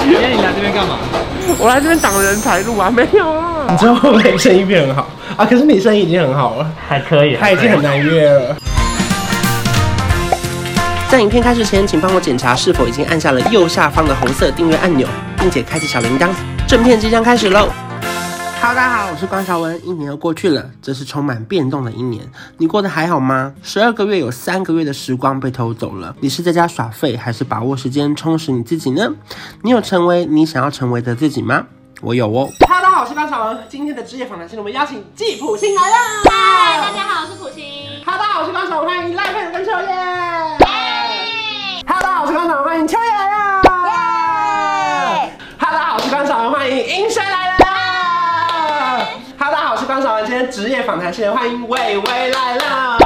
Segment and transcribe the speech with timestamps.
[0.00, 0.96] 今天你来这边干嘛？
[1.58, 3.66] 我来这边挡人财路啊，没有啊。
[3.68, 5.44] 你知道会不会生意变很好啊？
[5.44, 8.56] 可是你生意已经很好了，还可以，他已经很难约了。
[11.08, 15.08] 在影片开始前，请帮我检查是否已经按下了右下方的红色订阅按钮，
[15.40, 16.28] 并且开启小铃铛。
[16.68, 17.68] 正片即将开始喽！
[18.60, 19.86] 哈喽，大家好，我是关韶文。
[19.86, 22.22] 一年又过去了，这是充满变动的一年。
[22.58, 23.54] 你过得还好吗？
[23.62, 26.14] 十二个月有三个月的时光被偷走了。
[26.20, 29.10] 你是在家耍废，还是把握时间充实你自己呢？
[29.62, 31.64] 你有成为你想要成为的自己吗？
[32.02, 32.50] 我有哦。
[32.68, 33.58] 哈喽，大家好，我是关韶文。
[33.66, 35.96] 今天的职业访谈是我们邀请季普星来了。
[36.30, 37.64] 嗨，大家好，我是普星。
[38.04, 38.90] 哈喽，大家好，我是关韶文。
[38.90, 39.86] 欢迎赖珮如跟秋叶。
[41.86, 42.64] 哈喽，大家好，我是关韶文。
[42.64, 43.62] 欢迎秋叶来了。
[43.62, 43.70] 哈
[45.70, 46.52] 喽，大家好，我是关韶文。
[46.52, 47.49] 欢迎英生来了。
[50.48, 52.98] 职业访谈线，欢迎伟伟来了。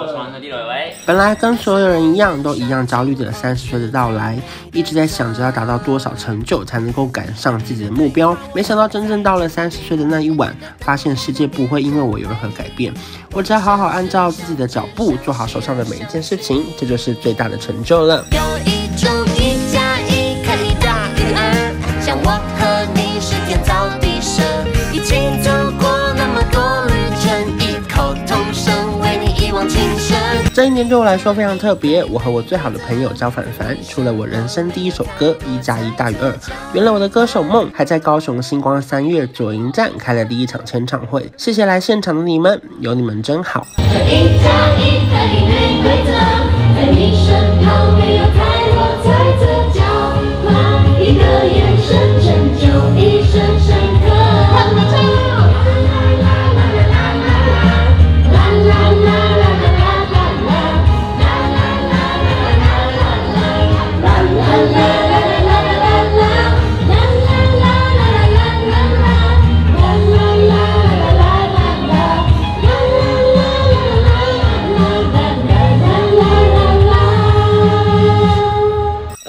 [0.00, 0.94] 我是王特地的玮玮。
[1.06, 4.38] 本来跟所有人一样，都一样焦虑着三十岁的到来，
[4.72, 8.36] 一直在想着要达到多少成就才能够赶上自己的目标。
[8.54, 12.92] 没想到真正到了三十岁的那一晚，发现世界不会因为我有任何改变，
[13.32, 18.24] 我只要好好按照自己的脚步，做好手上的每一件事情，这就是最大的成就了。
[18.32, 18.81] 有一
[30.54, 36.30] 这一年对我来说非常特别，我和我最好的朋友赵凡凡出了我人生第一首歌《一加一大于二》，
[36.74, 41.26] 圆了我的歌手梦，还在高雄星光三月左营站开了第一场签唱会。
[41.38, 43.66] 谢谢来现场的你们，有你们真好。
[43.78, 46.12] 一加一可以没规则，
[46.76, 47.21] 在你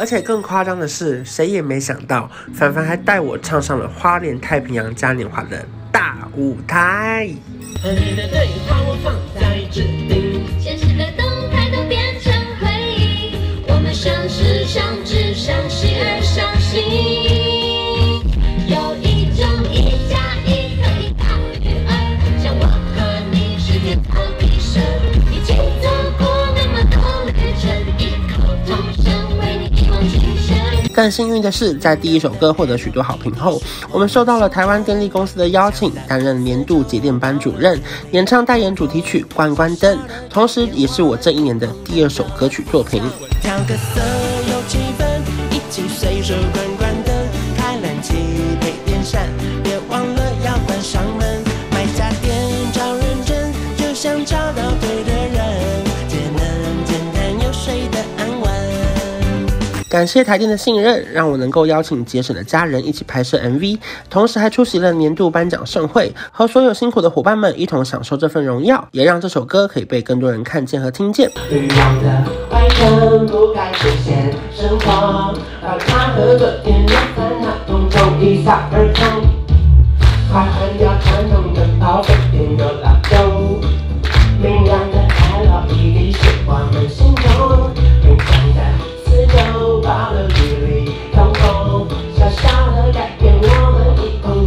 [0.04, 7.30] 而且更夸张的是，谁也没想到，凡凡还带我唱上了花莲太平洋嘉年华的大舞台。
[13.94, 17.43] 相识、相知、相惜而相信。
[30.94, 33.60] 更幸运的是，在第一首歌获得许多好评后，
[33.92, 37.82] 我们受到了台湾电力公司的邀请，担任年度节电班主任，
[38.12, 39.98] 演唱代言主题曲《关关灯》，
[40.30, 43.02] 同时也是我这一年的第二首歌曲作品。
[43.42, 44.02] 调个色，
[44.52, 45.04] 有气氛，
[45.52, 47.14] 一起随手关关灯，
[47.58, 48.14] 开冷气
[48.62, 49.28] 配电扇，
[49.64, 51.44] 别忘了要关上门。
[51.72, 52.38] 买家电
[52.72, 55.13] 找认真，就像找到对的
[59.94, 63.78] 感谢台电的信任，让我能够邀请节省的家人一起拍摄 MV，
[64.10, 71.30] 同时还出席了年度颁奖盛会，和所有辛苦的伙伴们一同享受这份荣耀，也让这首歌可以被更多人看见和听见。
[72.50, 72.68] 快
[93.20, 94.43] 给我们一同。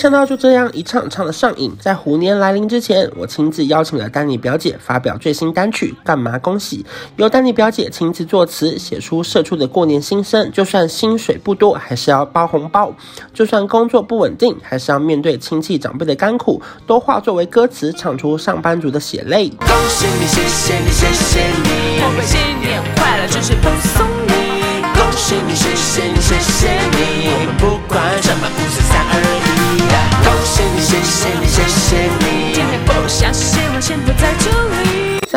[0.00, 6.78] 想到就这样一唱唱的上瘾，在虎年来临之前，我亲自邀请了丹尼表姐发表最新单曲《干嘛恭喜》，
[7.16, 10.50] 由丹尼表姐亲自作词，写出社畜的过年心声。
[10.52, 12.94] 就算薪水不多，还是要包红包；
[13.34, 19.50] 就算工作不稳定，还是要面对亲戚长辈的甘苦，都化作为歌词，唱出上班族的血泪。
[19.50, 24.80] 恭喜你，谢谢你，谢谢你，我们新年快乐，真是恭送你。
[24.94, 28.00] 恭喜你，谢谢你，谢谢你，我们不管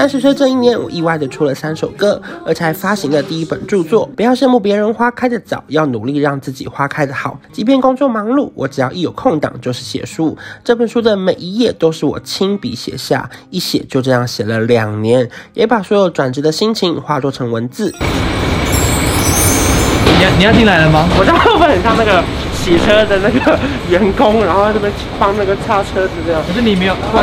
[0.04, 4.06] 三十岁这一年，我意外的出了三首歌，而且还发行了第一本著作。
[4.18, 7.40] 不要羡慕别人花开的早，要努力让自己花开的好。
[7.54, 10.38] 即便工作忙碌，我只要一有空档就是写书。
[10.62, 17.90] 这本书的每一页都是我亲笔写下，一写就这样写了两年，也把所有转职的心情化作成文字。
[20.06, 21.08] 你要你要进来了吗？
[21.18, 22.22] 我在后面很像那个
[22.63, 24.89] 洗车的那个员工，然后在这边
[25.19, 26.42] 帮那个擦车子这样。
[26.48, 27.19] 可是你没有，我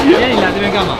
[0.00, 0.96] 今天你来这边干嘛？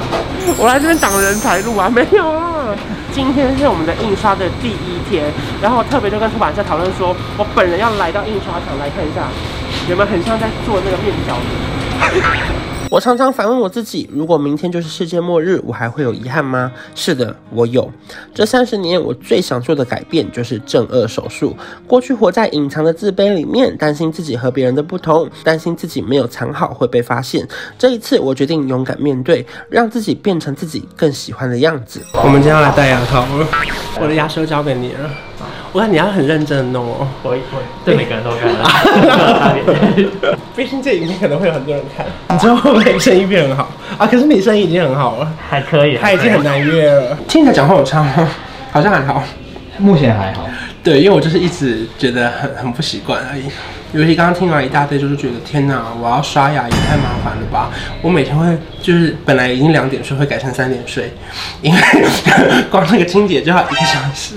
[0.59, 2.77] 我来这边挡人财路啊，没有啊。
[3.11, 5.25] 今天是我们的印刷的第一天，
[5.63, 9.25] 然后特别就跟出版社讨论说，我本人要来到印刷厂来看一下，
[9.89, 12.68] 有没有很像在做那个面条的。
[12.91, 16.73] 我常常反问我自己：如果明天就是世界末日，我还会有遗憾吗？
[16.95, 17.91] 是的，我有。
[18.35, 21.55] 这三十年，我最想做的改变就是正顎手术。
[21.87, 27.47] 过去活在隐藏的自卑里面，担心自己和别人的不同，担心自己没有藏好会被发现。
[27.79, 32.01] 这一次，我决定勇敢面对，让自己变成自己更喜欢的样子。
[32.15, 33.27] 我们今天要来戴牙套，
[34.01, 35.11] 我的牙刷交给你了。
[35.73, 37.39] 我看你要很认真的弄哦，我会，
[37.85, 38.65] 对每个人都看的。
[40.57, 44.07] 毕竟这影片可能会有很多人看，你知道会不会声音变很好啊？
[44.07, 47.17] 可是你声音已经很好了，还可以，他已经很难约了。
[47.29, 48.29] 听起来讲话有差吗？
[48.73, 49.23] 好像还好，
[49.79, 50.49] 目前还好。
[50.83, 53.45] 对，因为我就是一直觉得很很不习惯而已。
[53.93, 57.71] 尤其刚刚听完一大堆，就是觉得天哪，我要刷牙也太麻烦了吧！
[58.03, 58.47] 我每天会
[58.83, 61.13] 就是本来已经两点睡，会改成三点睡，
[61.63, 61.81] 因为
[62.71, 64.35] 光那个清洁就要一个小时。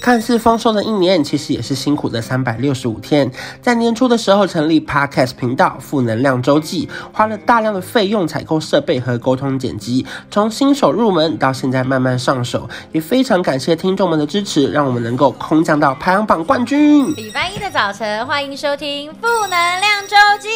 [0.00, 3.30] 看似丰收的一年，其实也是辛苦的三百六十五天。
[3.60, 10.06] 在年初的时候成立 Podcast 频道《负能量周记》，花了大量的费用采购设备和沟通剪辑。
[10.30, 17.12] 从新手入门到现在慢慢上手，也非常感谢听众们的支持，让我们能够空降到排行榜冠军。
[17.16, 20.48] 礼拜一的早晨，欢迎收听《负能量周记》。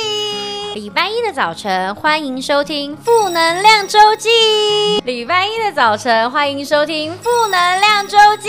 [0.75, 4.29] 礼拜一的早晨，欢迎收听《负能量周记》。
[5.05, 8.49] 礼拜一的早晨，欢迎收听《负能量周记》。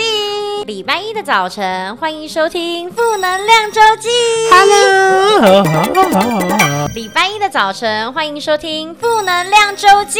[0.72, 4.08] 礼拜一的早晨，欢迎收听《负能量周记》。
[5.44, 10.18] Hello，礼拜一的早晨，欢迎收听《负能量周记》。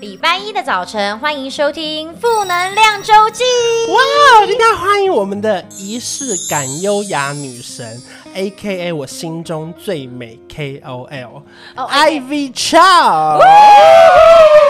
[0.00, 3.44] 礼拜一的早晨，欢迎收听《负能量周记》。
[3.90, 8.02] 哇，今天欢迎我们的仪式感优雅女神
[8.34, 13.40] ，A.K.A 我心中最美 K.O.L，Ivy Chow。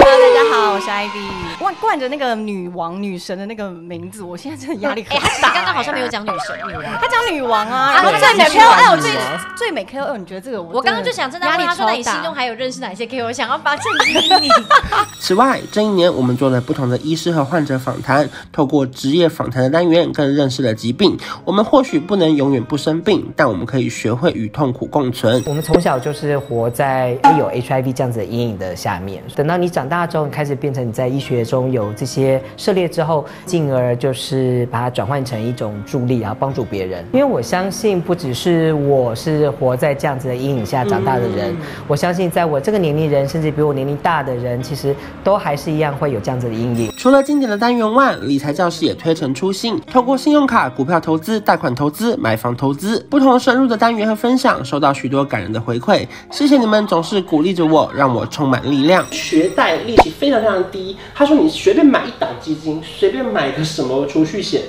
[0.01, 1.29] Hello，大家好，我是 Ivy。
[1.59, 5.29] 冠冠着那个女王、女神的那个名字，我现在真的压力很大。
[5.43, 6.59] 他刚刚好像没有讲女神，
[6.99, 7.93] 他讲女王啊。
[7.93, 9.11] 然后最美 KOL，最
[9.59, 10.77] 最美 KOL，你觉得这个我？
[10.77, 11.93] 我刚刚就想，真的压力超大。
[11.93, 13.31] 你心中还有认识哪些 KOL？
[13.31, 14.49] 想要把正经你。
[15.21, 21.19] 此外，这一年我们做了不同的医师和患者访谈，透过职业访谈的单元，更认识了疾病。
[21.45, 25.43] 我们或许不能永远不生病，但我们可以学会与痛苦共存。
[25.47, 37.05] 我们从小就是活在有 HIV 这样子的阴影的下面，等到你长大之后，你开始变成你在医学中有这些涉猎之后，进而就是把它转换成一种助力，然后帮助别人。
[37.13, 41.57] 因为我相信，不只是我是活在这样子的阴影下长大的人，嗯、
[41.89, 46.91] 我相信在我这个年龄人，甚至比我年龄大的人，其实都还是一样会有这样子的阴影。
[46.97, 56.07] 除了经典的单元外，理财教室也推陈出新，透过信用卡、股票投资、贷款投资、买房投资，不同深入的单元和分享，收到许多感人的回馈。
[56.31, 59.05] 谢谢你们总是鼓励着我，让我充满力量。
[59.11, 64.63] 学贷利息非常非常低，他说你随便买一档基金，随便买个什么储蓄险，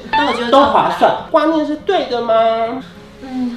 [0.49, 1.13] 都划算。
[1.29, 2.33] 观念是对的吗？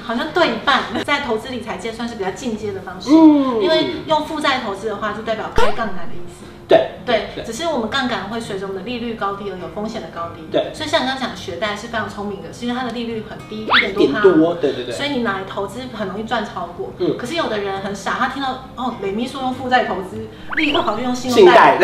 [0.09, 0.83] 嗯，好像对一半。
[1.05, 6.45] 在投资理财界算是比较进阶的方式，嗯，因为用负债投资的话，就代表开杠杆的意思。
[6.67, 10.43] 对对，只是我们杠杆会随着我们的利率高低而有风险的高低。
[10.51, 14.21] 对，所以像你刚刚讲学贷是非常聪明的，是因为它的利率很低，一点多趴。
[14.21, 14.93] 多，对对对。
[14.93, 16.93] 所以你拿来投资很容易赚超过。
[16.99, 17.17] 嗯。
[17.17, 21.79] 可是有的人很傻，他听到哦，雷秘书用负债投资，立刻跑去用信用贷。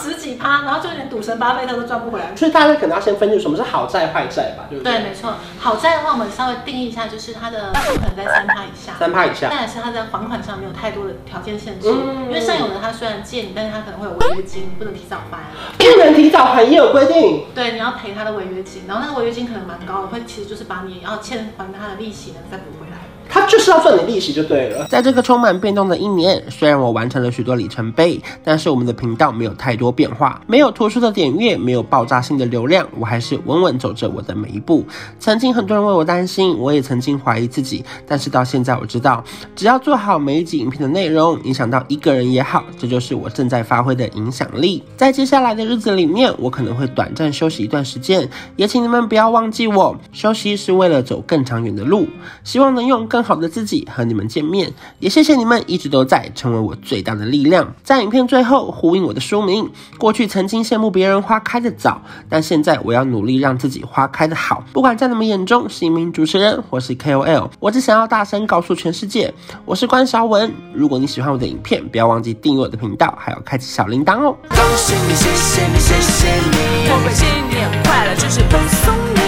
[0.00, 2.34] 十几趴，然后就连赌神巴菲特都赚不回来。
[2.34, 4.92] 所以大家可能要先分清什么是好债坏债吧，对不对？
[4.94, 5.34] 对，没错。
[5.58, 8.94] 好债的话，我们稍微定义一下，就是它的可能在三趴以下。
[8.98, 9.48] 三趴以下。
[9.50, 15.38] 但是它在还款上没有太多的条件限制，嗯、因为像有的他虽然借你，但是他可能会有违约金，不能提早还。
[15.78, 17.44] 不能提早还也有规定。
[17.54, 22.98] 对，你要赔他的违约金，然后那个违约金可能蛮高的，会其实就是把你要欠还他的利息呢再补回来。
[23.30, 24.86] 他就是要赚你利息就对了。
[24.88, 34.84] 在这个充满变动的一年，虽然我完成了许多里程碑，但是我们的频道没有太多变化，没有突出的点阅，没有爆炸性的流量，我还是稳稳走着我的每一步。
[35.20, 39.22] 曾经很多人为我担心，我也曾经怀疑自己，但是到现在我知道，
[39.54, 44.82] 只要做好每一集影片的内容，影响到一个人也好，这就是我正在发挥的影响力。
[44.96, 52.08] 在接下来的日子里面，我可能会短暂休息一段时间，也请你们不要忘记我，休息是为了走更长远的路，
[52.42, 53.19] 希望能用更。
[53.20, 57.74] 更好的自己和你们见面，也谢谢你们一直都在，成为我最大的力量。
[57.82, 62.00] 在影片最后呼应我的书名，过去曾经羡慕别人花开的早，
[62.30, 64.64] 但现在我要努力让自己花开的好。
[64.72, 69.34] 不管在你们眼中是一名主持人或是 KOL，我只想要大声告诉全世界，
[69.66, 70.50] 我是关韶文。
[70.72, 74.34] 如果你喜欢我的影片，不要忘记订阅我的频道，还有开启小铃铛哦。
[74.48, 79.20] 恭喜你，谢谢你，谢谢你，我会新年快乐，就是恭送你。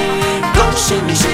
[0.55, 1.32] 恭喜你，谢谢你，